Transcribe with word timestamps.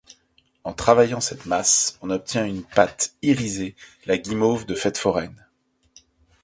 En 0.63 0.73
travaillant 0.73 1.21
cette 1.21 1.45
masse, 1.45 1.99
on 2.01 2.09
obtient 2.09 2.47
une 2.47 2.63
pâte 2.63 3.13
irisée, 3.21 3.75
la 4.07 4.17
guimauve 4.17 4.65
de 4.65 4.73
fête 4.73 4.97
foraine. 4.97 5.45